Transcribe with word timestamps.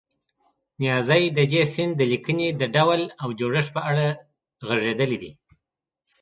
نیازی 0.81 1.23
د 1.37 1.39
دې 1.51 1.63
سیند 1.73 1.93
د 1.97 2.01
لیکنې 2.11 2.47
د 2.59 2.61
ډول 2.75 3.01
او 3.21 3.29
جوړښت 3.39 3.69
په 3.75 3.81
اړه 3.89 4.05
غږېدلی 4.67 5.17
دی. 5.23 5.31